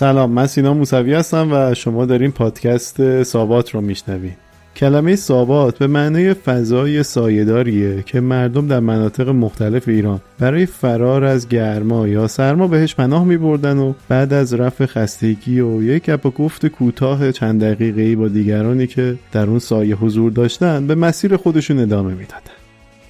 سلام 0.00 0.30
من 0.30 0.46
سینا 0.46 0.74
موسوی 0.74 1.14
هستم 1.14 1.48
و 1.52 1.74
شما 1.74 2.06
دارین 2.06 2.30
پادکست 2.30 3.22
سابات 3.22 3.70
رو 3.70 3.80
میشنوین 3.80 4.32
کلمه 4.76 5.16
سابات 5.16 5.78
به 5.78 5.86
معنای 5.86 6.34
فضای 6.34 7.02
سایهداریه 7.02 8.02
که 8.02 8.20
مردم 8.20 8.68
در 8.68 8.80
مناطق 8.80 9.28
مختلف 9.28 9.88
ایران 9.88 10.20
برای 10.38 10.66
فرار 10.66 11.24
از 11.24 11.48
گرما 11.48 12.08
یا 12.08 12.28
سرما 12.28 12.66
بهش 12.66 12.94
پناه 12.94 13.24
می 13.24 13.36
بردن 13.36 13.78
و 13.78 13.92
بعد 14.08 14.32
از 14.32 14.54
رفع 14.54 14.86
خستگی 14.86 15.60
و 15.60 15.82
یک 15.82 16.04
گپ 16.04 16.26
و 16.26 16.30
گفت 16.30 16.66
کوتاه 16.66 17.32
چند 17.32 17.64
دقیقه 17.64 18.16
با 18.16 18.28
دیگرانی 18.28 18.86
که 18.86 19.16
در 19.32 19.46
اون 19.46 19.58
سایه 19.58 19.96
حضور 19.96 20.32
داشتن 20.32 20.86
به 20.86 20.94
مسیر 20.94 21.36
خودشون 21.36 21.78
ادامه 21.78 22.14
می‌دادن. 22.14 22.52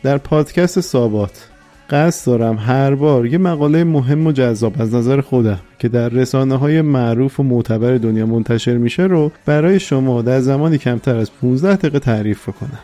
در 0.03 0.19
پادکست 0.19 0.81
سابات 0.81 1.49
قصد 1.91 2.27
دارم 2.27 2.59
هر 2.59 2.95
بار 2.95 3.27
یه 3.27 3.39
مقاله 3.39 3.85
مهم 3.85 4.27
و 4.27 4.33
جذاب 4.33 4.75
از 4.79 4.95
نظر 4.95 5.21
خودم 5.21 5.61
که 5.79 5.89
در 5.89 6.09
رسانه 6.09 6.57
های 6.57 6.83
معروف 6.83 7.41
و 7.41 7.43
معتبر 7.43 7.97
دنیا 7.97 8.27
منتشر 8.27 8.77
میشه 8.77 9.03
رو 9.03 9.33
برای 9.47 9.81
شما 9.81 10.23
در 10.23 10.41
زمانی 10.41 10.79
کمتر 10.79 11.17
از 11.17 11.31
15 11.41 11.77
دقیقه 11.77 11.99
تعریف 11.99 12.47
کنم 12.47 12.79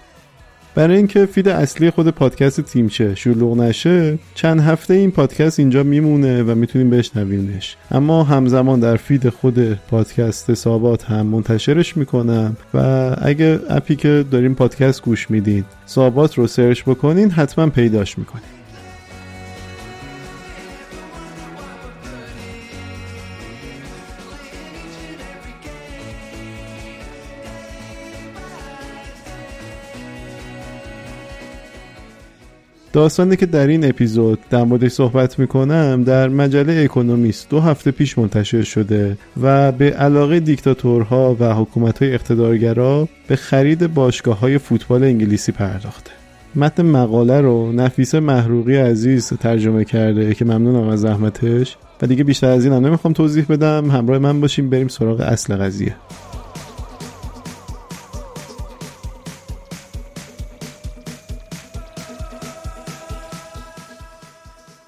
برای 0.74 0.96
اینکه 0.96 1.26
feed 1.26 1.48
اصلی 1.48 1.90
خود 1.90 2.08
پادکست 2.08 2.60
تیمچه 2.60 3.14
شلوغ 3.14 3.56
نشه 3.56 4.18
چند 4.34 4.60
هفته 4.60 4.94
این 4.94 5.10
پادکست 5.10 5.58
اینجا 5.58 5.82
میمونه 5.82 6.42
و 6.42 6.54
می‌تونیم 6.54 6.90
بشنوینش 6.90 7.76
اما 7.90 8.24
همزمان 8.24 8.80
در 8.80 8.96
feed 8.96 9.28
خود 9.28 9.74
پادکست 9.74 10.54
سابات 10.54 11.04
هم 11.04 11.26
منتشرش 11.26 11.96
می‌کنم 11.96 12.56
و 12.74 12.78
اگه 13.22 13.60
اپی 13.70 13.96
که 13.96 14.24
داریم 14.30 14.54
پادکست 14.54 15.02
گوش 15.02 15.30
میدین 15.30 15.64
سابات 15.86 16.38
رو 16.38 16.46
search 16.46 16.82
بکنین 16.82 17.30
حتما 17.30 17.66
پیداش 17.66 18.18
می‌کنین. 18.18 18.55
داستانی 32.96 33.36
که 33.36 33.46
در 33.46 33.66
این 33.66 33.88
اپیزود 33.88 34.38
در 34.50 34.64
موردش 34.64 34.90
صحبت 34.90 35.38
می‌کنم 35.38 36.04
در 36.04 36.28
مجله 36.28 36.82
اکونومیست 36.84 37.50
دو 37.50 37.60
هفته 37.60 37.90
پیش 37.90 38.18
منتشر 38.18 38.62
شده 38.62 39.18
و 39.42 39.72
به 39.72 39.90
علاقه 39.90 40.40
دیکتاتورها 40.40 41.36
و 41.40 41.54
حکومت 41.54 42.02
های 42.02 42.14
اقتدارگرا 42.14 43.08
به 43.28 43.36
خرید 43.36 43.94
باشگاه 43.94 44.40
های 44.40 44.58
فوتبال 44.58 45.04
انگلیسی 45.04 45.52
پرداخته. 45.52 46.10
متن 46.54 46.82
مقاله 46.82 47.40
رو 47.40 47.72
نفیسه 47.72 48.20
محروقی 48.20 48.76
عزیز 48.76 49.28
ترجمه 49.28 49.84
کرده 49.84 50.34
که 50.34 50.44
ممنونم 50.44 50.88
از 50.88 51.00
زحمتش 51.00 51.76
و 52.02 52.06
دیگه 52.06 52.24
بیشتر 52.24 52.50
از 52.50 52.64
این 52.64 52.74
هم 52.74 52.86
نمی‌خوام 52.86 53.12
توضیح 53.14 53.44
بدم. 53.48 53.90
همراه 53.90 54.18
من 54.18 54.40
باشیم 54.40 54.70
بریم 54.70 54.88
سراغ 54.88 55.20
اصل 55.20 55.56
قضیه. 55.56 55.94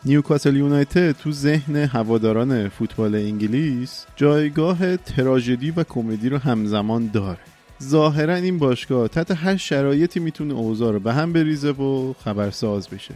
نیوکاسل 0.08 0.56
یونایتد 0.56 1.12
تو 1.12 1.32
ذهن 1.32 1.76
هواداران 1.76 2.68
فوتبال 2.68 3.14
انگلیس 3.14 4.06
جایگاه 4.16 4.96
تراژدی 4.96 5.70
و 5.70 5.84
کمدی 5.84 6.28
رو 6.28 6.38
همزمان 6.38 7.10
داره. 7.12 7.38
ظاهرا 7.82 8.34
این 8.34 8.58
باشگاه 8.58 9.08
تحت 9.08 9.30
هر 9.30 9.56
شرایطی 9.56 10.20
می‌تونه 10.20 10.54
اوضاع 10.54 10.92
رو 10.92 11.00
به 11.00 11.12
هم 11.12 11.32
بریزه 11.32 11.70
و 11.70 12.12
خبرساز 12.24 12.88
بشه. 12.88 13.14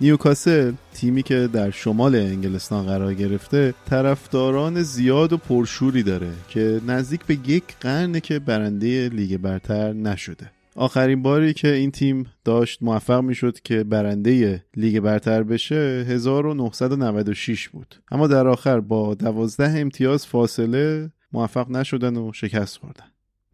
نیوکاسل 0.00 0.72
تیمی 0.94 1.22
که 1.22 1.48
در 1.52 1.70
شمال 1.70 2.16
انگلستان 2.16 2.86
قرار 2.86 3.14
گرفته 3.14 3.74
طرفداران 3.90 4.82
زیاد 4.82 5.32
و 5.32 5.36
پرشوری 5.36 6.02
داره 6.02 6.30
که 6.48 6.80
نزدیک 6.86 7.24
به 7.24 7.38
یک 7.46 7.64
قرنه 7.80 8.20
که 8.20 8.38
برنده 8.38 9.08
لیگ 9.08 9.36
برتر 9.36 9.92
نشده. 9.92 10.50
آخرین 10.76 11.22
باری 11.22 11.52
که 11.52 11.72
این 11.72 11.90
تیم 11.90 12.26
داشت 12.44 12.82
موفق 12.82 13.22
می 13.22 13.34
شد 13.34 13.60
که 13.60 13.84
برنده 13.84 14.64
لیگ 14.76 15.00
برتر 15.00 15.42
بشه 15.42 16.04
1996 16.08 17.68
بود. 17.68 17.94
اما 18.10 18.26
در 18.26 18.48
آخر 18.48 18.80
با 18.80 19.14
12 19.14 19.80
امتیاز 19.80 20.26
فاصله 20.26 21.10
موفق 21.32 21.70
نشدن 21.70 22.16
و 22.16 22.32
شکست 22.32 22.78
خوردن. 22.78 23.04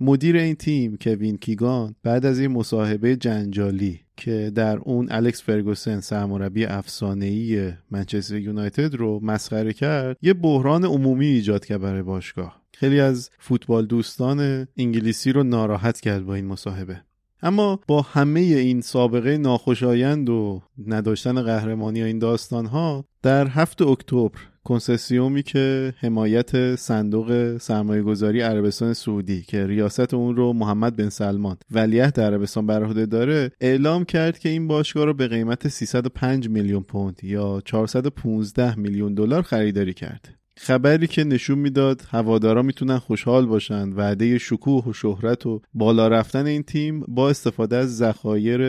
مدیر 0.00 0.36
این 0.36 0.54
تیم 0.54 0.96
کوین 1.00 1.36
کیگان 1.36 1.94
بعد 2.02 2.26
از 2.26 2.38
این 2.38 2.52
مصاحبه 2.52 3.16
جنجالی 3.16 4.00
که 4.18 4.52
در 4.54 4.78
اون 4.78 5.08
الکس 5.10 5.42
فرگوسن 5.42 6.00
سرمربی 6.00 6.64
افسانه‌ای 6.64 7.72
منچستر 7.90 8.36
یونایتد 8.36 8.94
رو 8.94 9.20
مسخره 9.22 9.72
کرد 9.72 10.16
یه 10.22 10.34
بحران 10.34 10.84
عمومی 10.84 11.26
ایجاد 11.26 11.64
کرد 11.64 11.80
برای 11.80 12.02
باشگاه. 12.02 12.62
خیلی 12.74 13.00
از 13.00 13.30
فوتبال 13.38 13.86
دوستان 13.86 14.66
انگلیسی 14.76 15.32
رو 15.32 15.42
ناراحت 15.42 16.00
کرد 16.00 16.24
با 16.24 16.34
این 16.34 16.46
مصاحبه. 16.46 17.02
اما 17.42 17.80
با 17.86 18.02
همه 18.02 18.40
این 18.40 18.80
سابقه 18.80 19.38
ناخوشایند 19.38 20.28
و 20.28 20.62
نداشتن 20.86 21.42
قهرمانی 21.42 22.02
این 22.02 22.18
داستان 22.18 22.66
ها 22.66 23.04
در 23.22 23.46
هفت 23.46 23.82
اکتبر 23.82 24.38
کنسسیومی 24.68 25.42
که 25.42 25.94
حمایت 25.98 26.76
صندوق 26.76 27.56
سرمایه 27.60 28.02
گذاری 28.02 28.40
عربستان 28.40 28.92
سعودی 28.92 29.42
که 29.42 29.66
ریاست 29.66 30.14
اون 30.14 30.36
رو 30.36 30.52
محمد 30.52 30.96
بن 30.96 31.08
سلمان 31.08 31.56
ولیعهد 31.70 32.20
عربستان 32.20 32.66
بر 32.66 32.84
عهده 32.84 33.06
داره 33.06 33.50
اعلام 33.60 34.04
کرد 34.04 34.38
که 34.38 34.48
این 34.48 34.68
باشگاه 34.68 35.04
رو 35.04 35.14
به 35.14 35.28
قیمت 35.28 35.68
305 35.68 36.48
میلیون 36.48 36.82
پوند 36.82 37.20
یا 37.22 37.62
415 37.64 38.78
میلیون 38.78 39.14
دلار 39.14 39.42
خریداری 39.42 39.94
کرد. 39.94 40.34
خبری 40.56 41.06
که 41.06 41.24
نشون 41.24 41.58
می‌داد 41.58 42.02
هوادارا 42.10 42.62
می‌تونن 42.62 42.98
خوشحال 42.98 43.46
باشن 43.46 43.88
وعده 43.88 44.38
شکوه 44.38 44.84
و 44.84 44.92
شهرت 44.92 45.46
و 45.46 45.60
بالا 45.74 46.08
رفتن 46.08 46.46
این 46.46 46.62
تیم 46.62 47.00
با 47.00 47.30
استفاده 47.30 47.76
از 47.76 47.96
ذخایر 47.96 48.60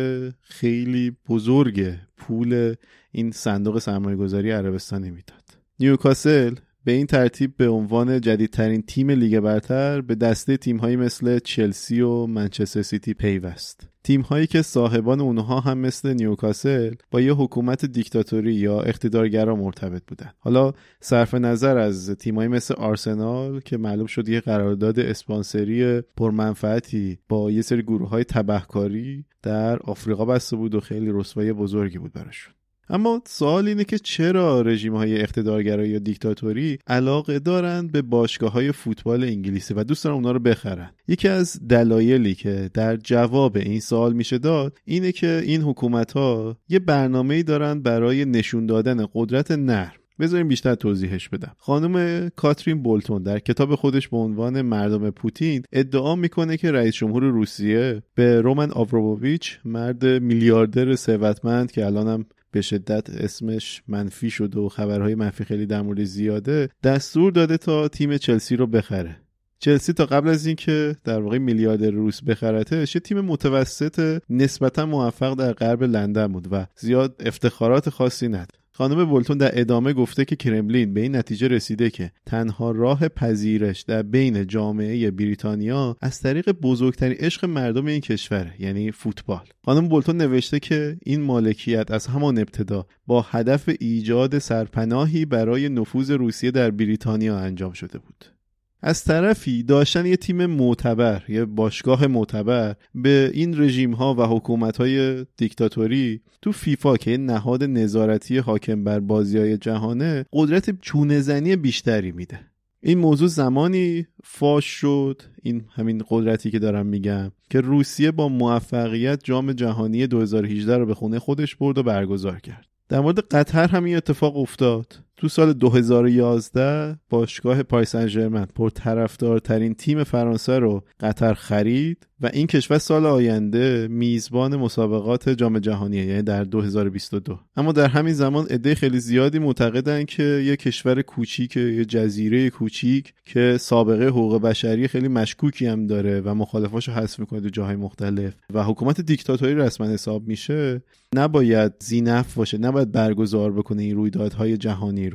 خیلی 0.41 1.15
بزرگ 1.29 1.93
پول 2.17 2.75
این 3.11 3.31
صندوق 3.31 3.79
سرمایه 3.79 4.15
گذاری 4.17 4.51
عربستانی 4.51 5.09
می‌داد. 5.09 5.38
نیوکاسل 5.81 6.55
به 6.83 6.91
این 6.91 7.05
ترتیب 7.05 7.57
به 7.57 7.69
عنوان 7.69 8.21
جدیدترین 8.21 8.81
تیم 8.81 9.09
لیگ 9.09 9.39
برتر 9.39 10.01
به 10.01 10.15
دسته 10.15 10.57
تیمهایی 10.57 10.95
مثل 10.95 11.39
چلسی 11.39 12.01
و 12.01 12.25
منچستر 12.25 12.81
سیتی 12.81 13.13
پیوست. 13.13 13.89
تیم 14.03 14.21
هایی 14.21 14.47
که 14.47 14.61
صاحبان 14.61 15.21
اونها 15.21 15.59
هم 15.59 15.77
مثل 15.77 16.13
نیوکاسل 16.13 16.93
با 17.11 17.21
یه 17.21 17.33
حکومت 17.33 17.85
دیکتاتوری 17.85 18.53
یا 18.53 18.81
اقتدارگرا 18.81 19.55
مرتبط 19.55 20.01
بودن. 20.07 20.31
حالا 20.39 20.73
صرف 20.99 21.33
نظر 21.33 21.77
از 21.77 22.09
تیمایی 22.11 22.47
مثل 22.49 22.73
آرسنال 22.73 23.59
که 23.59 23.77
معلوم 23.77 24.05
شد 24.05 24.29
یه 24.29 24.39
قرارداد 24.39 24.99
اسپانسری 24.99 26.01
پرمنفعتی 26.01 27.19
با 27.29 27.51
یه 27.51 27.61
سری 27.61 27.81
گروه 27.81 28.09
های 28.09 28.23
تبهکاری 28.23 29.25
در 29.43 29.79
آفریقا 29.79 30.25
بسته 30.25 30.55
بود 30.55 30.75
و 30.75 30.79
خیلی 30.79 31.11
رسوایی 31.13 31.53
بزرگی 31.53 31.97
بود 31.97 32.13
براشون. 32.13 32.53
اما 32.89 33.21
سوال 33.25 33.67
اینه 33.67 33.83
که 33.83 33.99
چرا 33.99 34.61
رژیم 34.61 34.95
های 34.95 35.21
اقتدارگرا 35.21 35.85
یا 35.85 35.99
دیکتاتوری 35.99 36.79
علاقه 36.87 37.39
دارند 37.39 37.91
به 37.91 38.01
باشگاه 38.01 38.51
های 38.51 38.71
فوتبال 38.71 39.23
انگلیسی 39.23 39.73
و 39.73 39.83
دوست 39.83 40.03
دارن 40.03 40.15
اونا 40.15 40.31
رو 40.31 40.39
بخرن؟ 40.39 40.89
یکی 41.07 41.27
از 41.27 41.67
دلایلی 41.67 42.35
که 42.35 42.69
در 42.73 42.95
جواب 42.97 43.57
این 43.57 43.79
سوال 43.79 44.13
میشه 44.13 44.37
داد 44.37 44.77
اینه 44.85 45.11
که 45.11 45.41
این 45.45 45.61
حکومت 45.61 46.11
ها 46.11 46.57
یه 46.69 46.79
برنامه 46.79 47.43
دارن 47.43 47.81
برای 47.81 48.25
نشون 48.25 48.65
دادن 48.65 49.05
قدرت 49.13 49.51
نرم. 49.51 49.91
بذاریم 50.19 50.47
بیشتر 50.47 50.75
توضیحش 50.75 51.29
بدم. 51.29 51.55
خانم 51.57 52.29
کاترین 52.29 52.83
بولتون 52.83 53.23
در 53.23 53.39
کتاب 53.39 53.75
خودش 53.75 54.07
به 54.07 54.17
عنوان 54.17 54.61
مردم 54.61 55.09
پوتین 55.09 55.63
ادعا 55.71 56.15
می‌کنه 56.15 56.57
که 56.57 56.71
رئیس 56.71 56.95
جمهور 56.95 57.23
روسیه 57.23 58.03
به 58.15 58.41
رومن 58.41 58.71
آوروویچ 58.71 59.59
مرد 59.65 60.05
میلیاردر 60.05 60.95
ثروتمند 60.95 61.71
که 61.71 61.85
الانم 61.85 62.25
به 62.51 62.61
شدت 62.61 63.09
اسمش 63.09 63.83
منفی 63.87 64.29
شد 64.29 64.55
و 64.55 64.69
خبرهای 64.69 65.15
منفی 65.15 65.43
خیلی 65.43 65.65
در 65.65 65.81
مورد 65.81 66.03
زیاده 66.03 66.69
دستور 66.83 67.31
داده 67.31 67.57
تا 67.57 67.87
تیم 67.87 68.17
چلسی 68.17 68.55
رو 68.55 68.67
بخره. 68.67 69.15
چلسی 69.59 69.93
تا 69.93 70.05
قبل 70.05 70.29
از 70.29 70.45
اینکه 70.45 70.95
در 71.03 71.21
واقع 71.21 71.37
میلیارد 71.37 71.85
روس 71.85 72.23
بخرتش 72.23 72.95
یه 72.95 73.01
تیم 73.01 73.21
متوسط 73.21 74.21
نسبتا 74.29 74.85
موفق 74.85 75.33
در 75.33 75.53
غرب 75.53 75.83
لندن 75.83 76.27
بود 76.27 76.47
و 76.51 76.65
زیاد 76.75 77.21
افتخارات 77.25 77.89
خاصی 77.89 78.27
نداشت. 78.27 78.58
خانم 78.79 79.05
بولتون 79.05 79.37
در 79.37 79.59
ادامه 79.59 79.93
گفته 79.93 80.25
که 80.25 80.35
کرملین 80.35 80.93
به 80.93 81.01
این 81.01 81.15
نتیجه 81.15 81.47
رسیده 81.47 81.89
که 81.89 82.11
تنها 82.25 82.71
راه 82.71 83.07
پذیرش 83.07 83.81
در 83.81 84.01
بین 84.01 84.47
جامعه 84.47 85.11
بریتانیا 85.11 85.97
از 86.01 86.19
طریق 86.21 86.51
بزرگترین 86.51 87.17
عشق 87.19 87.45
مردم 87.45 87.85
این 87.85 88.01
کشور 88.01 88.53
یعنی 88.59 88.91
فوتبال. 88.91 89.45
خانم 89.65 89.87
بولتون 89.87 90.17
نوشته 90.17 90.59
که 90.59 90.97
این 91.05 91.21
مالکیت 91.21 91.91
از 91.91 92.07
همان 92.07 92.37
ابتدا 92.37 92.85
با 93.07 93.21
هدف 93.21 93.69
ایجاد 93.79 94.39
سرپناهی 94.39 95.25
برای 95.25 95.69
نفوذ 95.69 96.11
روسیه 96.11 96.51
در 96.51 96.71
بریتانیا 96.71 97.37
انجام 97.37 97.73
شده 97.73 97.99
بود. 97.99 98.38
از 98.81 99.03
طرفی 99.03 99.63
داشتن 99.63 100.05
یه 100.05 100.15
تیم 100.15 100.45
معتبر 100.45 101.23
یه 101.27 101.45
باشگاه 101.45 102.07
معتبر 102.07 102.75
به 102.95 103.31
این 103.33 103.61
رژیم 103.61 103.93
ها 103.93 104.13
و 104.13 104.21
حکومت 104.21 104.77
های 104.77 105.25
دیکتاتوری 105.37 106.21
تو 106.41 106.51
فیفا 106.51 106.97
که 106.97 107.17
نهاد 107.17 107.63
نظارتی 107.63 108.37
حاکم 108.37 108.83
بر 108.83 108.99
بازی 108.99 109.37
های 109.37 109.57
جهانه 109.57 110.25
قدرت 110.33 110.81
چونه 110.81 111.19
زنی 111.19 111.55
بیشتری 111.55 112.11
میده. 112.11 112.39
این 112.81 112.97
موضوع 112.97 113.27
زمانی 113.27 114.07
فاش 114.23 114.65
شد 114.65 115.21
این 115.43 115.65
همین 115.75 116.03
قدرتی 116.09 116.51
که 116.51 116.59
دارم 116.59 116.85
میگم 116.85 117.31
که 117.49 117.61
روسیه 117.61 118.11
با 118.11 118.29
موفقیت 118.29 119.23
جام 119.23 119.53
جهانی 119.53 120.07
2018 120.07 120.77
رو 120.77 120.85
به 120.85 120.93
خونه 120.93 121.19
خودش 121.19 121.55
برد 121.55 121.77
و 121.77 121.83
برگزار 121.83 122.39
کرد. 122.39 122.65
در 122.89 122.99
مورد 122.99 123.19
قطر 123.19 123.67
همین 123.67 123.97
اتفاق 123.97 124.37
افتاد. 124.37 124.95
تو 125.19 125.27
سال 125.27 125.53
2011 125.53 126.97
باشگاه 127.09 127.63
پاریس 127.63 127.95
سن 127.95 128.45
پر 128.45 128.69
طرفدارترین 128.69 129.73
تیم 129.73 130.03
فرانسه 130.03 130.59
رو 130.59 130.83
قطر 130.99 131.33
خرید 131.33 132.07
و 132.21 132.29
این 132.33 132.47
کشور 132.47 132.77
سال 132.77 133.05
آینده 133.05 133.87
میزبان 133.87 134.55
مسابقات 134.55 135.29
جام 135.29 135.59
جهانیه 135.59 136.05
یعنی 136.05 136.21
در 136.21 136.43
2022 136.43 137.39
اما 137.55 137.71
در 137.71 137.87
همین 137.87 138.13
زمان 138.13 138.45
عده 138.45 138.75
خیلی 138.75 138.99
زیادی 138.99 139.39
معتقدن 139.39 140.03
که 140.03 140.23
یه 140.23 140.55
کشور 140.55 141.01
کوچیک 141.01 141.57
یه 141.57 141.85
جزیره 141.85 142.49
کوچیک 142.49 143.13
که 143.25 143.57
سابقه 143.59 144.07
حقوق 144.07 144.41
بشری 144.41 144.87
خیلی 144.87 145.07
مشکوکی 145.07 145.65
هم 145.65 145.87
داره 145.87 146.21
و 146.21 146.33
مخالفاشو 146.33 146.91
حذف 146.91 147.19
می‌کنه 147.19 147.41
تو 147.41 147.49
جاهای 147.49 147.75
مختلف 147.75 148.33
و 148.53 148.63
حکومت 148.63 149.01
دیکتاتوری 149.01 149.55
رسما 149.55 149.87
حساب 149.87 150.27
میشه 150.27 150.81
نباید 151.15 151.73
زینف 151.79 152.33
باشه 152.33 152.57
نباید 152.57 152.91
برگزار 152.91 153.51
بکنه 153.51 153.81
این 153.81 153.95
رویدادهای 153.95 154.57
جهانی 154.57 155.08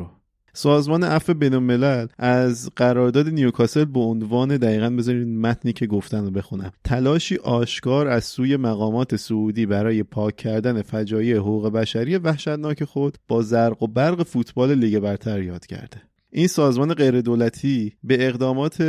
سازمان 0.57 1.05
عفو 1.05 1.35
بین 1.35 1.55
الملل 1.55 2.07
از 2.19 2.71
قرارداد 2.77 3.29
نیوکاسل 3.29 3.85
به 3.85 4.01
عنوان 4.01 4.57
دقیقا 4.57 4.91
بذارید 4.91 5.29
متنی 5.29 5.73
که 5.73 5.87
گفتن 5.87 6.25
رو 6.25 6.31
بخونم. 6.31 6.73
تلاشی 6.85 7.37
آشکار 7.37 8.09
از 8.09 8.25
سوی 8.25 8.57
مقامات 8.57 9.17
سعودی 9.17 9.67
برای 9.67 10.03
پاک 10.03 10.37
کردن 10.37 10.83
فجایع 10.83 11.37
حقوق 11.37 11.69
بشری 11.69 12.17
وحشتناک 12.17 12.85
خود 12.85 13.19
با 13.29 13.43
زرق 13.43 13.83
و 13.83 13.87
برق 13.87 14.23
فوتبال 14.23 14.75
لیگ 14.75 14.99
برتر 14.99 15.43
یاد 15.43 15.67
کرده. 15.67 16.03
این 16.37 16.47
سازمان 16.47 16.95
غیر 16.95 17.21
دولتی 17.21 17.93
به 18.05 18.29
اقدامات 18.29 18.83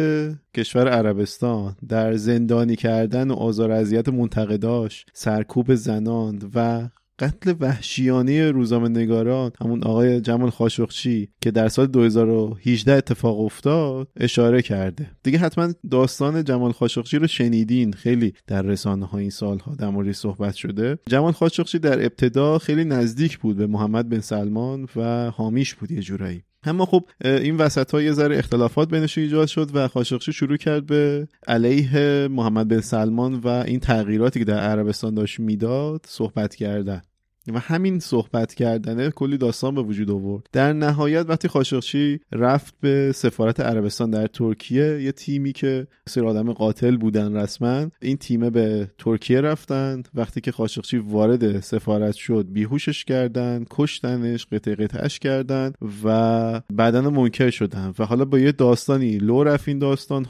کشور 0.56 0.90
عربستان 0.90 1.76
در 1.88 2.16
زندانی 2.16 2.76
کردن 2.76 3.32
و 3.32 3.34
آزار 3.34 3.72
اذیت 3.72 4.10
منتقداش 4.10 5.06
سرکوب 5.14 5.76
زنان 5.76 6.52
و 6.56 6.90
قتل 7.20 7.54
وحشیانه 7.60 8.52
روزنامه 8.52 8.90
نگاران 8.90 9.52
همون 9.62 9.84
آقای 9.84 10.22
جمال 10.22 10.50
خاشقچی 10.50 11.30
که 11.42 11.52
در 11.52 11.68
سال 11.68 11.88
2018 11.88 12.94
اتفاق 12.94 13.40
افتاد 13.40 14.08
اشاره 14.18 14.62
کرده. 14.62 15.12
دیگه 15.24 15.38
حتما 15.38 15.74
داستان 15.92 16.44
جمال 16.44 16.72
خاشقچی 16.72 17.18
رو 17.18 17.28
شنیدین. 17.28 17.94
خیلی 17.94 18.34
در 18.48 18.62
رسانه 18.62 19.06
ها 19.06 19.18
این 19.18 19.30
سالها 19.30 19.76
در 19.76 20.12
صحبت 20.14 20.54
شده. 20.54 20.98
جمال 21.10 21.32
خاشقچی 21.32 21.80
در 21.80 22.06
ابتدا 22.06 22.60
خیلی 22.60 22.86
نزدیک 22.86 23.38
بود 23.38 23.58
به 23.58 23.68
محمد 23.68 24.10
بن 24.10 24.20
سلمان 24.20 24.88
و 24.96 25.32
حامیش 25.32 25.76
بود 25.76 25.92
یه 25.92 26.02
جورایی. 26.02 26.44
اما 26.66 26.86
خب 26.86 27.04
این 27.26 27.58
وسط 27.58 27.92
ها 27.92 28.02
یه 28.02 28.12
ذره 28.12 28.38
اختلافات 28.38 28.90
بینش 28.90 29.18
ایجاد 29.18 29.48
شد 29.48 29.70
و 29.74 29.88
خاشقچی 29.88 30.34
شروع 30.34 30.58
کرد 30.58 30.86
به 30.86 31.28
علیه 31.48 32.28
محمد 32.28 32.68
بن 32.68 32.82
سلمان 32.82 33.34
و 33.34 33.48
این 33.48 33.80
تغییراتی 33.80 34.40
که 34.40 34.46
در 34.46 34.60
عربستان 34.60 35.14
داشت 35.14 35.40
می‌داد 35.40 36.06
صحبت 36.08 36.56
کردن. 36.56 37.02
و 37.48 37.60
همین 37.60 38.00
صحبت 38.00 38.54
کردنه 38.54 39.10
کلی 39.10 39.38
داستان 39.38 39.76
به 39.76 39.82
وجود 39.82 40.12
آورد. 40.12 40.48
در 40.52 40.74
نهایت 40.74 41.26
وقتی 41.30 41.48
خاشقچی 41.48 42.20
رفت 42.32 42.74
به 42.82 43.12
سفارت 43.16 43.60
عربستان 43.60 44.10
در 44.10 44.28
ترکیه 44.28 45.02
یه 45.02 45.12
تیمی 45.12 45.54
که 45.54 45.88
سر 46.10 46.26
آدم 46.26 46.54
قاتل 46.54 46.98
بودن 46.98 47.36
رسما 47.36 47.88
این 48.02 48.18
تیمه 48.18 48.50
به 48.50 48.90
ترکیه 48.98 49.42
رفتند. 49.42 50.10
وقتی 50.14 50.42
که 50.42 50.52
خاشقچی 50.52 50.98
وارد 50.98 51.60
سفارت 51.60 52.16
شد 52.16 52.46
بیهوشش 52.50 53.06
کردن 53.06 53.66
کشتنش 53.70 54.46
قطع 54.46 54.76
قطعش 54.76 55.20
کردن 55.20 55.74
و 56.04 56.62
بعدا 56.74 57.02
منکر 57.10 57.50
شدن 57.50 57.94
و 58.00 58.06
حالا 58.06 58.26
با 58.26 58.40
یه 58.40 58.52
داستانی 58.52 59.18
لو 59.18 59.44
رفت 59.44 59.68
این 59.68 59.80
داستان 59.80 60.26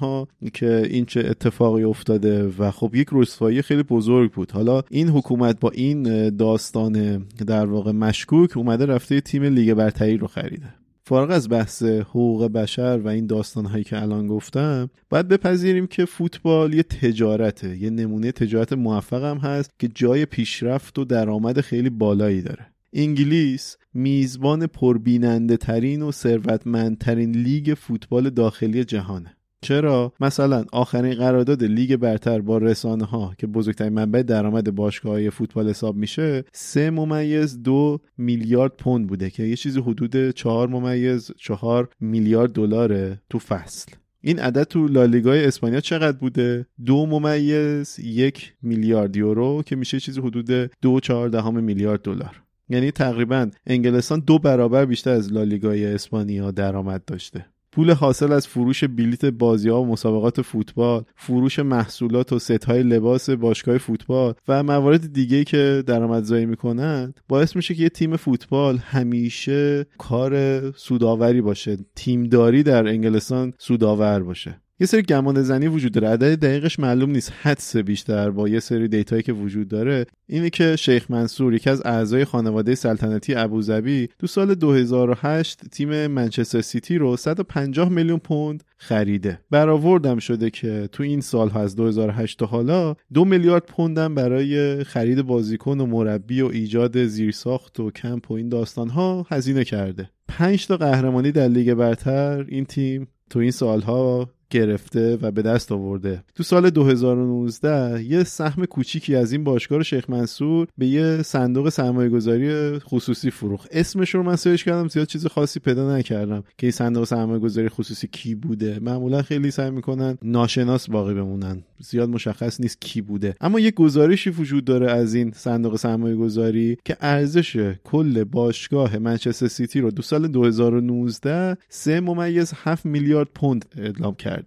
که 0.53 0.87
این 0.89 1.05
چه 1.05 1.19
اتفاقی 1.19 1.83
افتاده 1.83 2.47
و 2.59 2.71
خب 2.71 2.95
یک 2.95 3.07
رسوایی 3.11 3.61
خیلی 3.61 3.83
بزرگ 3.83 4.31
بود. 4.31 4.51
حالا 4.51 4.81
این 4.89 5.09
حکومت 5.09 5.59
با 5.59 5.69
این 5.69 6.29
داستان 6.29 7.04
در 7.47 7.65
واقع 7.65 7.91
مشکوک 7.91 8.57
اومده 8.57 8.85
رفته 8.85 9.21
تیم 9.21 9.43
لیگ 9.43 9.73
برتری 9.73 10.17
رو 10.17 10.27
خریده. 10.27 10.73
فارغ 11.07 11.31
از 11.31 11.49
بحث 11.49 11.83
حقوق 11.83 12.47
بشر 12.47 13.01
و 13.03 13.07
این 13.07 13.27
داستان 13.27 13.65
هایی 13.65 13.83
که 13.83 14.01
الان 14.01 14.27
گفتم 14.27 14.89
باید 15.09 15.27
بپذیریم 15.27 15.87
که 15.87 16.05
فوتبال 16.05 16.73
یه 16.73 16.83
تجارته 16.83 17.77
یه 17.77 17.89
نمونه 17.89 18.31
تجارت 18.31 18.73
موفق 18.73 19.23
هم 19.23 19.37
هست 19.37 19.69
که 19.79 19.87
جای 19.87 20.25
پیشرفت 20.25 20.99
و 20.99 21.05
درآمد 21.05 21.61
خیلی 21.61 21.89
بالایی 21.89 22.41
داره. 22.41 22.65
انگلیس 22.93 23.77
میزبان 23.93 24.67
پربیننده 24.67 25.57
ترین 25.57 26.01
و 26.01 26.11
ثروتمندترین 26.11 27.31
لیگ 27.31 27.73
فوتبال 27.77 28.29
داخلی 28.29 28.83
جهانه. 28.83 29.34
چرا؟ 29.65 30.13
مثلا 30.19 30.65
آخرین 30.71 31.13
قرارداد 31.13 31.63
لیگ 31.63 31.95
برتر 31.95 32.41
با 32.41 32.57
رسانه 32.57 33.05
ها 33.05 33.33
که 33.37 33.47
بزرگترین 33.47 33.93
منبع 33.93 34.21
درآمد 34.21 34.75
باشگاه 34.75 35.29
فوتبال 35.29 35.69
حساب 35.69 35.95
میشه 35.95 36.43
سه 36.53 36.89
ممیز 36.89 37.63
دو 37.63 37.99
میلیارد 38.17 38.71
پوند 38.77 39.07
بوده 39.07 39.29
که 39.29 39.43
یه 39.43 39.55
چیزی 39.55 39.79
حدود 39.79 40.29
چهار 40.31 40.67
ممیز 40.67 41.31
چهار 41.37 41.89
میلیارد 41.99 42.51
دلاره 42.51 43.21
تو 43.29 43.39
فصل. 43.39 43.91
این 44.21 44.39
عدد 44.39 44.63
تو 44.63 44.87
لالیگای 44.87 45.45
اسپانیا 45.45 45.79
چقدر 45.79 46.17
بوده؟ 46.17 46.65
دو 46.85 47.05
ممیز 47.05 47.99
یک 47.99 48.53
میلیارد 48.61 49.15
یورو 49.15 49.63
که 49.65 49.75
میشه 49.75 49.99
چیزی 49.99 50.21
حدود 50.21 50.71
دو 50.81 50.99
چهار 50.99 51.29
دهم 51.29 51.63
میلیارد 51.63 52.01
دلار. 52.01 52.41
یعنی 52.69 52.91
تقریبا 52.91 53.49
انگلستان 53.67 54.19
دو 54.19 54.39
برابر 54.39 54.85
بیشتر 54.85 55.11
از 55.11 55.33
لالیگای 55.33 55.85
اسپانیا 55.85 56.51
درآمد 56.51 57.05
داشته. 57.05 57.45
پول 57.75 57.91
حاصل 57.91 58.31
از 58.31 58.47
فروش 58.47 58.83
بلیت 58.83 59.25
بازی 59.25 59.69
ها 59.69 59.81
و 59.81 59.85
مسابقات 59.85 60.41
فوتبال 60.41 61.03
فروش 61.15 61.59
محصولات 61.59 62.33
و 62.33 62.39
ست 62.39 62.65
های 62.65 62.83
لباس 62.83 63.29
باشگاه 63.29 63.77
فوتبال 63.77 64.33
و 64.47 64.63
موارد 64.63 65.13
دیگه 65.13 65.43
که 65.43 65.83
درآمدزایی 65.87 66.45
می‌کنند 66.45 67.19
باعث 67.27 67.55
میشه 67.55 67.75
که 67.75 67.83
یه 67.83 67.89
تیم 67.89 68.15
فوتبال 68.15 68.77
همیشه 68.77 69.85
کار 69.97 70.71
سوداوری 70.71 71.41
باشه. 71.41 71.77
تیمداری 71.95 72.63
در 72.63 72.87
انگلستان 72.87 73.53
سوداور 73.57 74.23
باشه. 74.23 74.61
یه 74.79 74.87
سری 74.87 75.01
گمان 75.01 75.41
زنی 75.41 75.67
وجود 75.67 75.91
داره. 75.91 76.07
عدد 76.07 76.39
دقیقش 76.39 76.79
معلوم 76.79 77.09
نیست. 77.09 77.33
حدس 77.41 77.77
بیشتر 77.77 78.29
با 78.29 78.49
یه 78.49 78.59
سری 78.59 78.87
data 78.87 79.10
یی 79.10 79.21
که 79.21 79.33
وجود 79.33 79.67
داره. 79.67 80.05
اینه 80.27 80.49
که 80.49 80.75
شیخ 80.75 81.11
منصور 81.11 81.53
یکی 81.53 81.69
از 81.69 81.81
اعضای 81.85 82.25
خانواده 82.25 82.75
سلطنتی 82.75 83.35
ابوظبی 83.35 84.09
تو 84.19 84.27
سال 84.27 84.55
2008 84.55 85.69
تیم 85.69 86.07
منچستر 86.07 86.61
سیتی 86.61 86.97
رو 86.97 87.17
150 87.17 87.89
میلیون 87.89 88.19
پوند 88.19 88.63
خریده. 88.77 89.39
برآوردم 89.51 90.19
شده 90.19 90.49
که 90.49 90.89
تو 90.91 91.03
این 91.03 91.21
سال 91.21 91.51
از 91.57 91.75
2008 91.75 92.39
تا 92.39 92.45
حالا 92.45 92.95
دو 93.13 93.25
میلیارد 93.25 93.65
پوندم 93.65 94.15
برای 94.15 94.83
خرید 94.83 95.21
بازیکن 95.21 95.79
و 95.79 95.85
مربی 95.85 96.41
و 96.41 96.47
ایجاد 96.47 97.05
زیرساخت 97.05 97.79
و 97.79 97.91
کمپ 97.91 98.31
و 98.31 98.33
این 98.33 98.49
داستان 98.49 98.89
ها 98.89 99.25
هزینه 99.29 99.63
کرده. 99.63 100.09
پنج 100.27 100.67
تا 100.67 100.77
قهرمانی 100.77 101.31
در 101.31 101.47
لیگ 101.47 101.73
برتر 101.73 102.45
این 102.47 102.65
تیم 102.65 103.07
تو 103.29 103.39
این 103.39 103.51
سالها 103.51 104.29
گرفته 104.55 105.17
و 105.21 105.31
به 105.31 105.41
دست 105.41 105.71
آورده. 105.71 106.23
تو 106.35 106.43
سال 106.43 106.69
2019 106.69 108.03
یه 108.03 108.23
سهم 108.23 108.65
کوچیکی 108.65 109.15
از 109.15 109.31
این 109.31 109.43
باشگاه 109.43 109.77
رو 109.77 109.83
شیخ 109.83 110.09
منصور 110.09 110.67
به 110.77 110.85
یه 110.85 111.21
صندوق 111.21 111.69
سرمایه 111.69 112.09
گذاری 112.09 112.79
خصوصی 112.79 113.31
فروخت. 113.31 113.69
اسمش 113.71 114.15
رو 114.15 114.23
من 114.23 114.35
search 114.35 114.63
کردم 114.63 114.87
زیاد 114.87 115.07
چیز 115.07 115.27
خاصی 115.27 115.59
پیدا 115.59 115.97
نکردم 115.97 116.43
که 116.57 116.67
این 116.67 116.71
صندوق 116.71 117.03
سرمایه 117.03 117.39
گذاری 117.39 117.69
خصوصی 117.69 118.07
کی 118.07 118.35
بوده. 118.35 118.79
معمولا 118.81 119.21
خیلی 119.21 119.51
سعی 119.51 119.71
می‌کنن 119.71 120.17
ناشناس 120.21 120.89
باقی 120.89 121.13
بمونن. 121.13 121.63
زیاد 121.79 122.09
مشخص 122.09 122.61
نیست 122.61 122.81
کی 122.81 123.01
بوده. 123.01 123.35
اما 123.41 123.59
یه 123.59 123.71
گزارشی 123.71 124.29
وجود 124.29 124.65
داره 124.65 124.91
از 124.91 125.13
این 125.13 125.31
صندوق 125.35 125.75
سرمایه 125.75 126.15
گذاری 126.15 126.77
که 126.85 126.97
ارزش 127.01 127.73
کل 127.83 128.23
باشگاه 128.23 128.97
منچستر 128.97 129.47
سیتی 129.47 129.79
رو 129.79 129.91
دو 129.91 130.01
سال 130.01 130.27
2019 130.27 131.57
3 131.69 131.99
ممیز 131.99 132.53
7 132.55 132.85
میلیارد 132.85 133.27
پوند 133.35 133.65
اعلام 133.77 134.15
کرده 134.15 134.44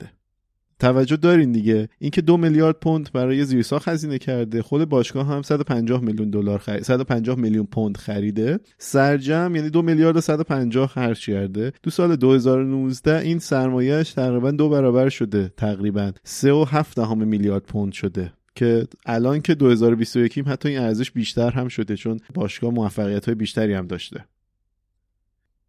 توجه 0.78 1.16
دارین 1.16 1.52
دیگه. 1.52 1.88
اینکه 1.98 2.20
دو 2.20 2.36
میلیارد 2.36 2.76
پوند 2.80 3.10
برای 3.12 3.44
زیرساخت 3.44 3.88
هزینه 3.88 4.18
کرده. 4.18 4.62
خود 4.62 4.88
باشگاه 4.88 5.26
هم 5.26 5.42
150 5.42 6.00
میلیون 6.00 6.30
دلار 6.30 6.58
خرید 6.58 6.82
150 6.82 7.38
میلیون 7.38 7.66
پوند 7.66 7.96
خریده. 7.96 8.60
سرجم 8.78 9.52
یعنی 9.56 9.70
دو 9.70 9.82
میلیارد 9.82 10.16
و 10.16 10.20
150 10.20 10.86
خرج 10.86 11.26
کرده. 11.26 11.72
تو 11.82 11.90
سال 11.90 12.16
2019 12.16 13.18
این 13.18 13.38
سرمایهش 13.38 14.12
تقریبا 14.12 14.50
دو 14.50 14.68
برابر 14.68 15.08
شده 15.08 15.52
تقریبا. 15.56 16.12
3 16.24 16.52
و 16.52 16.64
7 16.68 16.96
دهم 16.96 17.28
میلیارد 17.28 17.62
پوند 17.62 17.92
شده. 17.92 18.32
که 18.54 18.86
الان 19.06 19.40
که 19.40 19.54
2021 19.54 20.38
حتی 20.38 20.68
این 20.68 20.78
ارزش 20.78 21.10
بیشتر 21.10 21.50
هم 21.50 21.68
شده 21.68 21.96
چون 21.96 22.20
باشگاه 22.34 22.70
موفقیت 22.70 23.26
های 23.26 23.34
بیشتری 23.34 23.74
هم 23.74 23.86
داشته. 23.86 24.24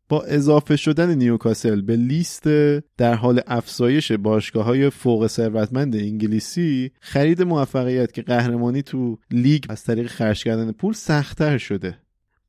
با 0.09 0.21
اضافه 0.21 0.75
شدن 0.75 1.15
نیوکاسل 1.15 1.81
به 1.81 1.95
لیست 1.95 2.43
در 2.97 3.13
حال 3.13 3.41
افزایش 3.47 4.11
باشگاه 4.11 4.65
های 4.65 4.89
فوق 4.89 5.27
ثروتمند 5.27 5.95
انگلیسی 5.95 6.91
خرید 6.99 7.41
موفقیت 7.41 8.13
که 8.13 8.21
قهرمانی 8.21 8.81
تو 8.81 9.17
لیگ 9.31 9.63
از 9.69 9.83
طریق 9.83 10.07
خرج 10.07 10.43
کردن 10.43 10.71
پول 10.71 10.93
سختتر 10.93 11.57
شده. 11.57 11.97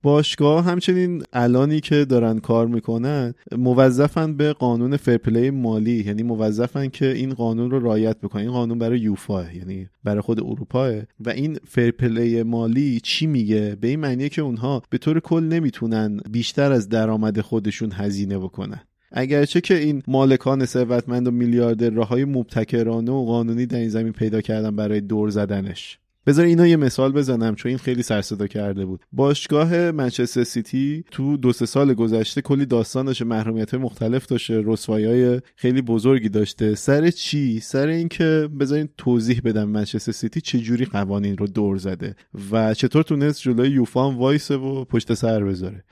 باشگاه 0.03 0.65
همچنین 0.65 1.23
الانی 1.33 1.81
که 1.81 2.05
دارن 2.05 2.39
کار 2.39 2.67
می‌کنن 2.67 3.35
موظفن 3.59 4.37
به 4.37 4.53
قانون 4.53 4.97
fair 4.97 5.24
play 5.24 5.51
مالی. 5.51 6.05
یعنی 6.07 6.23
موظفن 6.23 6.89
که 6.89 7.13
این 7.13 7.35
قانون 7.35 7.71
رو 7.71 7.79
رعایت 7.81 8.21
بکنن. 8.21 8.43
این 8.43 8.53
قانون 8.53 8.79
برای 8.79 8.99
یوفا 8.99 9.53
یعنی 9.53 9.89
برای 10.05 10.21
خود 10.21 10.41
اروپا. 10.41 10.93
و 11.21 11.31
این 11.31 11.59
fair 11.69 12.06
play 12.06 12.43
مالی 12.43 13.01
چی 13.01 13.27
میگه؟ 13.27 13.77
به 13.81 13.89
این 13.89 14.01
معنیه 14.01 14.29
که 14.29 14.43
اونها 14.43 14.83
به 14.91 14.99
طور 14.99 15.21
کل 15.21 15.45
نمی‌تونن 15.45 16.21
بیشتر 16.31 16.73
از 16.73 16.89
درآمد 16.89 17.41
خودشون 17.41 17.93
هزینه 17.93 18.39
بکنن. 18.39 18.81
اگرچه 19.13 19.61
که 19.61 19.79
این 19.79 20.03
مالکان 20.07 20.65
ثروتمند 20.65 21.29
و 21.29 21.31
میلیاردر 21.31 21.91
راههای 21.91 22.25
مبتکرانه 22.25 23.13
و 23.13 23.25
قانونی 23.25 23.67
در 23.67 23.79
این 23.79 23.89
زمین 23.89 24.13
پیدا 24.13 24.41
کردن 24.41 24.77
برای 24.77 25.01
دور 25.01 25.31
زدنش. 25.31 25.99
بذار 26.31 26.45
اینا 26.45 26.67
یه 26.67 26.77
مثال 26.77 27.13
بزنم 27.13 27.55
چون 27.55 27.69
این 27.69 27.79
خیلی 27.79 28.03
سرصدا 28.03 28.47
کرده 28.47 28.87
بود. 28.87 29.01
باشگاه 29.13 29.91
منچستر 29.91 30.45
سیتی 30.45 31.05
تو 31.11 31.37
دو 31.37 31.53
سه 31.53 31.67
سال 31.67 31.95
گذشته 31.95 32.43
کلی 32.43 32.67
داستان 32.67 33.07
داشته 33.07 33.25
محرومیت 33.25 33.75
مختلف 33.75 34.27
داشته 34.27 34.63
رسوایی 34.67 35.41
خیلی 35.57 35.83
بزرگی 35.83 36.29
داشته. 36.29 36.75
سر 36.75 37.11
چی؟ 37.11 37.61
سر 37.61 37.87
اینکه 37.87 38.49
بذارین 38.61 38.89
توضیح 38.99 39.41
بدم 39.45 39.69
منچستر 39.69 40.13
سیتی 40.13 40.41
چه 40.41 40.59
جوری 40.59 40.85
قوانین 40.85 41.37
رو 41.37 41.47
دور 41.47 41.77
زده 41.77 42.17
و 42.51 42.75
چطور 42.75 43.03
تونست 43.03 43.41
جلوی 43.43 43.69
یوفا 43.69 44.11
وایسه 44.11 44.57
و 44.57 44.85
پشت 44.85 45.15
سر 45.15 45.45
بذاره. 45.45 45.85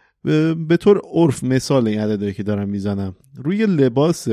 به 0.69 0.77
طور 0.81 1.01
عرف 1.13 1.45
مثال 1.45 1.89
این 1.89 2.01
عددی 2.01 2.33
که 2.33 2.43
دارم 2.43 2.69
می‌زنم. 2.69 3.17
روی 3.37 3.67
لباس 3.67 4.29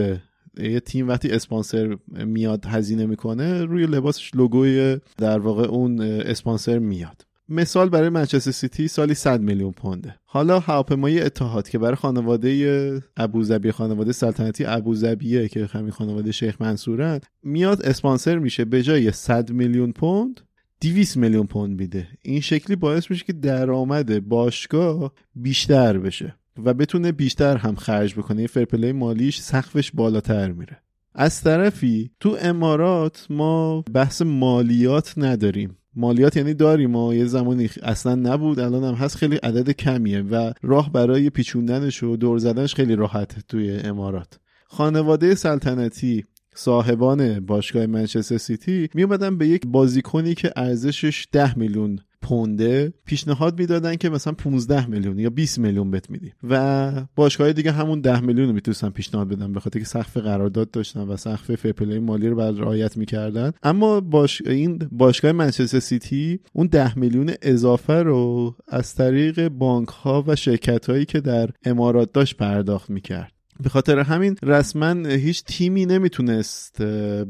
یه 0.59 0.79
تیم 0.79 1.07
وقتی 1.07 1.31
اسپانسر 1.31 1.97
میاد 2.07 2.65
هزینه 2.65 3.05
می‌کنه 3.05 3.63
روی 3.63 3.85
لباسش 3.85 4.35
لوگوی 4.35 4.97
در 5.17 5.39
واقع 5.39 5.67
اون 5.67 6.01
اسپانسر 6.01 6.79
میاد. 6.79 7.25
مثال 7.49 7.89
برای 7.89 8.09
منچستر 8.09 8.51
سیتی 8.51 8.87
سالی 8.87 9.13
100 9.13 9.41
میلیون 9.41 9.71
پونده. 9.71 10.15
حالا 10.25 10.59
هواپیمای 10.59 11.21
اتحاد 11.21 11.69
که 11.69 11.79
برای 11.79 11.95
خانواده 11.95 13.01
ابوظبی 13.17 13.71
خانواده 13.71 14.11
سلطنتی 14.11 14.65
ابوظبیه 14.65 15.47
که 15.47 15.65
همین 15.65 15.91
خانواده 15.91 16.31
شیخ 16.31 16.61
منصورن 16.61 17.19
میاد 17.43 17.81
اسپانسر 17.81 18.37
میشه 18.37 18.65
به 18.65 18.83
جای 18.83 19.11
100 19.11 19.51
میلیون 19.51 19.91
پوند 19.91 20.41
200 20.81 21.17
میلیون 21.17 21.45
پوند 21.47 21.79
میده. 21.79 22.07
این 22.21 22.41
شکلی 22.41 22.75
باعث 22.75 23.11
میشه 23.11 23.25
که 23.25 23.33
درآمد 23.33 24.27
باشگاه 24.27 25.13
بیشتر 25.35 25.97
بشه. 25.97 26.35
و 26.63 26.73
بتونه 26.73 27.11
بیشتر 27.11 27.57
هم 27.57 27.75
خرج 27.75 28.15
بکنه. 28.15 28.41
یه 28.41 28.47
fair 28.47 28.69
play 28.69 28.91
مالیش 28.91 29.41
سقفش 29.41 29.91
بالاتر 29.91 30.51
میره. 30.51 30.77
از 31.15 31.41
طرفی 31.41 32.11
تو 32.19 32.37
امارات 32.41 33.27
ما 33.29 33.81
بحث 33.81 34.21
مالیات 34.21 35.13
نداریم. 35.17 35.77
مالیات 35.95 36.37
یعنی 36.37 36.53
داریم 36.53 36.91
ما 36.91 37.13
یه 37.13 37.25
زمانی 37.25 37.69
اصلا 37.83 38.15
نبود 38.15 38.59
الان 38.59 38.83
هم 38.83 38.93
هست 38.93 39.15
خیلی 39.15 39.35
عدد 39.35 39.71
کمیه 39.71 40.21
و 40.21 40.53
راه 40.61 40.91
برای 40.91 41.29
پیچوندنش 41.29 42.03
و 42.03 42.15
دور 42.15 42.37
زدنش 42.37 42.75
خیلی 42.75 42.95
راحته 42.95 43.41
توی 43.47 43.71
امارات. 43.71 44.39
خانواده 44.67 45.35
سلطنتی 45.35 46.25
صاحبان 46.55 47.39
باشگاه 47.39 47.85
منچستر 47.85 48.37
سیتی 48.37 48.89
می 48.93 49.05
به 49.05 49.47
یک 49.47 49.61
بازیکنی 49.67 50.35
که 50.35 50.51
ارزشش 50.55 51.27
10 51.31 51.57
میلیون 51.57 51.99
پونده 52.21 52.93
پیشنهاد 53.05 53.59
می‌دادن 53.59 53.95
که 53.95 54.09
مثلا 54.09 54.33
15 54.33 54.87
میلیون 54.87 55.19
یا 55.19 55.29
20 55.29 55.59
میلیون 55.59 55.91
بت 55.91 56.09
میدیم 56.09 56.33
و 56.49 56.91
باشگاه 57.15 57.53
دیگه 57.53 57.71
همون 57.71 58.01
10 58.01 58.19
میلیون 58.19 58.47
رو 58.47 58.53
می‌تونستن 58.53 58.89
پیشنهاد 58.89 59.27
بدن 59.27 59.53
به 59.53 59.59
خاطر 59.59 59.79
که 59.79 59.85
سقف 59.85 60.17
قرارداد 60.17 60.71
داشتن 60.71 60.99
و 60.99 61.17
سقف 61.17 61.55
fair 61.55 61.77
play 61.77 61.99
مالی 61.99 62.29
رو 62.29 62.35
بعد 62.35 62.59
رعایت 62.59 62.97
می‌کردن. 62.97 63.51
اما 63.63 64.01
باش 64.01 64.41
این 64.45 64.89
باشگاه 64.91 65.31
منچستر 65.31 65.79
سیتی 65.79 66.39
اون 66.53 66.67
10 66.67 66.99
میلیون 66.99 67.31
اضافه 67.41 67.93
رو 67.93 68.55
از 68.67 68.95
طریق 68.95 69.47
بانک 69.47 69.87
ها 69.87 70.23
و 70.27 70.35
شرکت 70.35 70.89
هایی 70.89 71.05
که 71.05 71.21
در 71.21 71.49
امارات 71.65 72.13
داشت 72.13 72.37
پرداخت 72.37 72.89
می‌کرد. 72.89 73.34
به 73.63 73.69
خاطر 73.69 73.99
همین 73.99 74.35
رسما 74.43 75.09
هیچ 75.09 75.43
تیمی 75.43 75.85
نمی‌تونست 75.85 76.81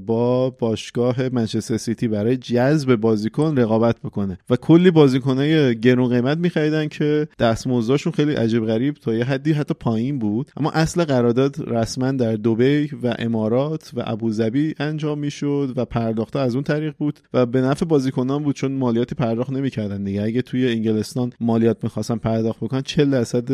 با 0.06 0.50
باشگاه 0.50 1.30
منچستر 1.30 1.78
سیتی 1.78 2.08
برای 2.08 2.38
جذب 2.38 2.96
بازیکن 2.96 3.58
رقابت 3.58 4.00
بکنه 4.04 4.38
و 4.50 4.56
کلی 4.56 4.92
بازیکنای 4.92 5.80
گرون 5.80 6.10
قیمت 6.10 6.38
میخریدن 6.38 6.88
که 6.88 7.28
دستمزدشون 7.40 8.14
خیلی 8.14 8.34
عجیب 8.34 8.66
غریب 8.66 8.94
تا 8.94 9.14
یه 9.14 9.24
حدی 9.24 9.52
حتی 9.52 9.74
پایین 9.80 10.20
بود. 10.20 10.52
اما 10.58 10.72
اصل 10.72 11.04
قرارداد 11.04 11.56
رسما 11.68 12.12
در 12.12 12.36
دبی 12.36 12.90
و 13.04 13.16
امارات 13.20 13.92
و 13.94 14.04
ابوظبی 14.06 14.76
انجام 14.80 15.20
می‌شد 15.20 15.74
و 15.76 15.86
پرداخته 15.86 16.40
از 16.40 16.56
اون 16.56 16.64
طریق 16.64 16.94
بود 16.98 17.20
و 17.34 17.46
به 17.46 17.62
نفع 17.62 17.86
بازیکنان 17.86 18.44
بود 18.44 18.56
چون 18.56 18.72
مالیاتی 18.72 19.16
پرداخت 19.16 19.52
نمی‌کردن 19.52 20.04
دیگه. 20.04 20.24
اگه 20.24 20.42
توی 20.42 20.68
انگلستان 20.72 21.32
مالیات 21.40 21.84
می‌خواستن 21.84 22.16
پرداخت 22.16 22.60
بکنن 22.60 22.82
40 22.82 23.12
درصد 23.12 23.50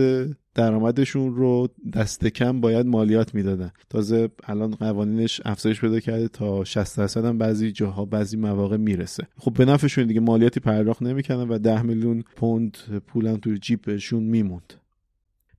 درآمدشون 0.55 1.35
رو 1.35 1.67
دست 1.93 2.27
کم 2.27 2.61
باید 2.61 2.85
مالیات 2.85 3.35
می‌دادن. 3.35 3.71
تازه 3.89 4.29
الان 4.43 4.71
قوانینش 4.71 5.41
افزایش 5.45 5.81
پیدا 5.81 5.99
کرده 5.99 6.27
تا 6.27 6.63
60 6.63 6.97
درصد 6.97 7.25
هم 7.25 7.37
بعضی 7.37 7.71
جاها 7.71 8.05
بعضی 8.05 8.37
مواقع 8.37 8.77
می‌رسه. 8.77 9.27
خب 9.37 9.53
به 9.53 9.65
نفعشون 9.65 10.07
دیگه 10.07 10.19
مالیاتی 10.19 10.59
پرداخت 10.59 11.01
نمی‌کنن 11.01 11.49
و 11.49 11.57
10 11.57 11.81
میلیون 11.81 12.23
پوند 12.35 12.77
پولم 13.07 13.37
توی 13.37 13.57
جیبشون 13.57 14.23
میموند. 14.23 14.73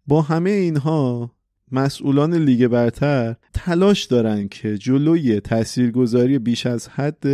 با 0.07 0.23
همه 0.23 0.51
اینها 0.51 1.31
مسئولان 1.73 2.35
لیگ 2.35 2.67
برتر 2.67 3.37
تلاش 3.55 4.05
دارن 4.05 4.49
که 4.49 4.79
جلوی 4.79 5.41
تاثیرگذاری 5.41 6.39
بیش 6.39 6.67
از 6.67 6.89
حد 6.89 7.27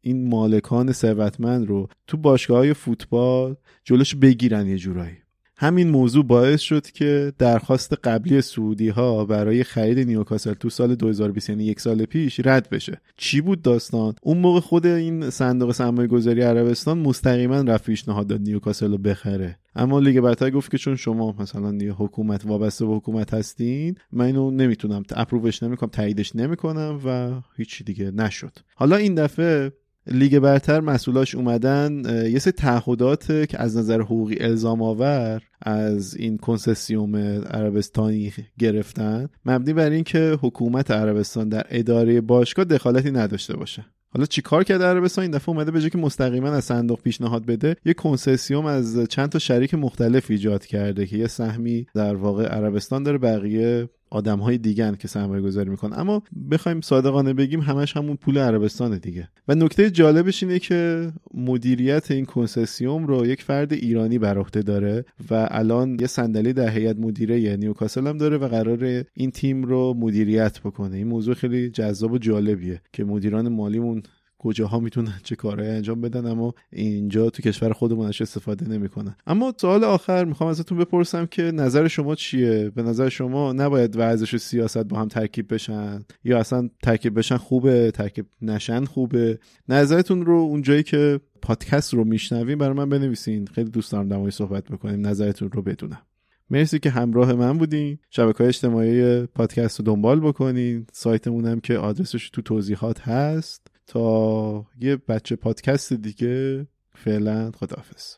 این 0.00 0.28
مالکان 0.28 0.92
ثروتمند 0.92 1.68
رو 1.68 1.88
تو 2.06 2.16
باشگاه 2.16 2.58
های 2.58 2.74
فوتبال 2.74 3.56
جلوش 3.84 4.14
بگیرن 4.14 4.66
یه 4.66 4.78
جورایی. 4.78 5.16
همین 5.56 5.90
موضوع 5.90 6.24
باعث 6.24 6.60
شد 6.60 6.86
که 6.86 7.32
درخواست 7.38 7.92
قبلی 8.04 8.40
سعودی 8.40 8.88
ها 8.88 9.24
برای 9.24 9.64
خرید 9.64 9.98
نیوکاسل 9.98 10.52
تو 10.54 10.70
سال 10.70 10.94
2020 10.94 11.50
یعنی 11.50 11.64
یک 11.64 11.80
سال 11.80 12.04
پیش 12.04 12.40
رد 12.44 12.68
بشه. 12.70 13.00
چی 13.16 13.40
بود 13.40 13.62
داستان؟ 13.62 14.14
اون 14.22 14.38
موقع 14.38 14.60
خود 14.60 14.86
این 14.86 15.30
صندوق 15.30 15.72
سرمایه 15.72 16.08
گذاری 16.08 16.40
عربستان 16.40 16.98
مستقیما 16.98 17.60
رفت 17.60 17.84
پیشنهاد 17.84 18.26
داد 18.26 18.40
نیوکاسل 18.40 18.90
رو 18.90 18.98
بخره. 18.98 19.58
اما 19.76 19.98
لیگ 19.98 20.20
برتر 20.20 20.50
گفت 20.50 20.70
که 20.70 20.78
چون 20.78 20.96
شما 20.96 21.34
مثلا 21.38 21.74
یه 21.74 21.92
حکومت 21.92 22.46
وابسته 22.46 22.86
به 22.86 22.94
حکومت 22.94 23.34
هستین 23.34 23.94
من 24.12 24.24
اینو 24.24 24.50
نمی‌تونم 24.50 25.02
اپرووش 25.16 25.62
نمی‌کنم 25.62 25.90
تاییدش 25.90 26.36
نمی‌کنم 26.36 27.00
و 27.04 27.40
هیچی 27.56 27.84
دیگه 27.84 28.10
نشد. 28.10 28.52
حالا 28.74 28.96
این 28.96 29.14
دفعه 29.14 29.72
لیگ 30.06 30.38
برتر 30.38 30.80
مسئولاش 30.80 31.34
اومدن 31.34 32.02
یه 32.30 32.38
سری 32.38 32.52
تعهدات 32.52 33.26
که 33.48 33.60
از 33.60 33.76
نظر 33.76 34.00
حقوقی 34.00 34.36
الزام 34.40 34.82
آور 34.82 35.42
از 35.62 36.16
این 36.16 36.38
کنسرسیوم 36.38 37.16
عربستانی 37.16 38.32
گرفتن. 38.58 39.28
مبنی 39.46 39.72
بر 39.72 39.90
اینکه 39.90 40.38
حکومت 40.42 40.90
عربستان 40.90 41.48
در 41.48 41.66
اداره 41.70 42.20
باشگاه 42.20 42.64
دخالتی 42.64 43.10
نداشته 43.10 43.56
باشه. 43.56 43.84
حالا 44.08 44.26
چیکار 44.26 44.64
کرده 44.64 44.84
عربستان؟ 44.84 45.22
این 45.22 45.30
دفعه 45.30 45.48
اومده 45.48 45.70
به 45.70 45.90
که 45.90 45.98
مستقیما 45.98 46.48
از 46.48 46.64
صندوق 46.64 47.00
پیشنهاد 47.02 47.46
بده 47.46 47.76
یه 47.84 47.94
کنسرسیوم 47.94 48.66
از 48.66 49.06
چند 49.08 49.28
تا 49.28 49.38
شریک 49.38 49.74
مختلف 49.74 50.30
ایجاد 50.30 50.66
کرده 50.66 51.06
که 51.06 51.16
یه 51.16 51.26
سهمی 51.26 51.86
در 51.94 52.14
واقع 52.14 52.46
عربستان 52.46 53.02
داره 53.02 53.18
بقیه 53.18 53.88
آدم 54.14 54.38
های 54.38 54.58
دیگه 54.58 54.96
که 54.96 55.08
سرمایه 55.08 55.42
گذاری 55.42 55.70
می‌کنن. 55.70 55.98
اما 55.98 56.22
بخوایم 56.50 56.80
صادقانه 56.80 57.32
بگیم 57.32 57.60
همش 57.60 57.96
همون 57.96 58.16
پول 58.16 58.38
عربستان 58.38 58.98
دیگه. 58.98 59.28
و 59.48 59.54
نکته 59.54 59.90
جالبش 59.90 60.42
اینه 60.42 60.58
که 60.58 61.12
مدیریت 61.34 62.10
این 62.10 62.24
کنسسیوم 62.24 63.06
رو 63.06 63.26
یک 63.26 63.42
فرد 63.42 63.72
ایرانی 63.72 64.18
بر 64.18 64.38
عهده 64.38 64.62
داره 64.62 65.04
و 65.30 65.48
الان 65.50 65.96
یه 66.00 66.06
صندلی 66.06 66.52
در 66.52 66.68
هیئت 66.68 66.96
مدیره 66.96 67.56
نیوکاسل 67.56 68.06
هم 68.06 68.18
داره 68.18 68.38
و 68.38 68.48
قرار 68.48 69.04
این 69.14 69.30
تیم 69.30 69.62
رو 69.62 69.94
مدیریت 69.94 70.60
بکنه. 70.60 70.96
این 70.96 71.06
موضوع 71.06 71.34
خیلی 71.34 71.70
جذاب 71.70 72.12
و 72.12 72.18
جالبیه 72.18 72.80
که 72.92 73.04
مدیران 73.04 73.48
مالیمون 73.48 74.02
کجاها 74.44 74.80
می‌تونن 74.80 75.20
چه 75.22 75.36
کارهایی 75.36 75.72
انجام 75.72 76.00
بدن 76.00 76.26
اما 76.26 76.54
اینجا 76.72 77.30
تو 77.30 77.42
کشور 77.42 77.72
خودمون 77.72 78.06
ازش 78.06 78.22
استفاده 78.22 78.68
نمی‌کنن. 78.68 79.16
اما 79.26 79.54
سوال 79.56 79.84
آخر 79.84 80.24
می‌خوام 80.24 80.50
ازتون 80.50 80.78
بپرسم 80.78 81.26
که 81.26 81.42
نظر 81.42 81.88
شما 81.88 82.14
چیه؟ 82.14 82.70
به 82.74 82.82
نظر 82.82 83.08
شما 83.08 83.52
نباید 83.52 83.96
ورزش 83.96 84.34
و 84.34 84.38
سیاست 84.38 84.84
با 84.84 84.98
هم 84.98 85.08
ترکیب 85.08 85.54
بشن؟ 85.54 86.00
یا 86.24 86.38
اصلا 86.38 86.70
ترکیب 86.82 87.18
بشن 87.18 87.36
خوبه 87.36 87.90
ترکیب 87.90 88.26
نشن 88.42 88.84
خوبه؟ 88.84 89.38
نظرتون 89.68 90.26
رو 90.26 90.34
اونجایی 90.34 90.82
که 90.82 91.20
پادکست 91.42 91.94
رو 91.94 92.04
میشنویم 92.04 92.58
برای 92.58 92.74
من 92.74 92.88
بنویسین. 92.88 93.46
خیلی 93.46 93.70
دوست 93.70 93.92
دارم 93.92 94.08
در 94.08 94.30
صحبت 94.30 94.64
بکنیم. 94.64 95.06
نظرتون 95.06 95.50
رو 95.50 95.62
بدونم. 95.62 96.02
مرسی 96.50 96.78
که 96.78 96.90
همراه 96.90 97.32
من 97.32 97.58
بودین. 97.58 97.98
شبکه 98.10 98.38
های 98.38 98.48
اجتماعی 98.48 99.26
پادکست 99.26 99.78
رو 99.80 99.84
دنبال 99.84 100.20
بکنین. 100.20 100.86
سایتمون 100.92 101.46
هم 101.46 101.60
که 101.60 101.78
آدرسش 101.78 102.30
تو 102.30 102.42
توضیحات 102.42 103.00
هست. 103.00 103.63
تا 103.86 104.66
یه 104.80 104.96
بچه 104.96 105.36
پادکست 105.36 105.92
دیگه. 105.92 106.66
فعلا 106.94 107.50
خداحافظ. 107.50 108.16